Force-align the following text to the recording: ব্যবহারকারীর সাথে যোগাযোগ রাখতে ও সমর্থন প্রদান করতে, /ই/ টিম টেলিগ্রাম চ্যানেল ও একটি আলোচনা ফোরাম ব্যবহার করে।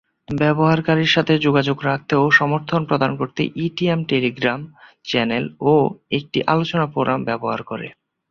ব্যবহারকারীর 0.33 1.13
সাথে 1.15 1.33
যোগাযোগ 1.37 1.77
রাখতে 1.83 2.13
ও 2.15 2.35
সমর্থন 2.39 2.81
প্রদান 2.85 3.11
করতে, 3.17 3.41
/ই/ 3.55 3.67
টিম 3.77 3.99
টেলিগ্রাম 4.09 4.61
চ্যানেল 5.05 5.43
ও 5.65 5.73
একটি 6.17 6.39
আলোচনা 6.47 6.85
ফোরাম 6.93 7.19
ব্যবহার 7.25 7.61
করে। 7.63 7.87